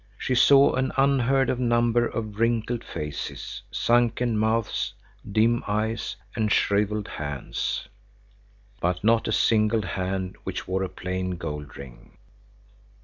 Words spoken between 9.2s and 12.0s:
a single hand which wore a plain gold